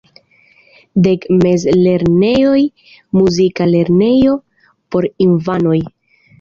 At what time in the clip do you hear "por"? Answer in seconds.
4.93-5.11